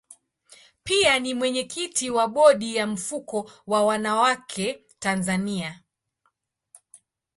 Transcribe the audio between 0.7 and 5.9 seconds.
Pia ni mwenyekiti wa bodi ya mfuko wa wanawake Tanzania.